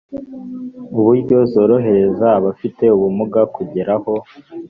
[1.03, 4.13] buryo zorohereza abafite ubumuga kugera aho